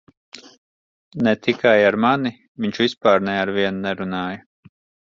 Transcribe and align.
Ne 1.23 1.33
tikai 1.43 1.75
ar 1.91 1.99
mani- 2.07 2.35
viņš 2.65 2.83
vispār 2.87 3.25
ne 3.31 3.41
ar 3.45 3.57
vienu 3.61 3.89
nerunāja. 3.89 4.43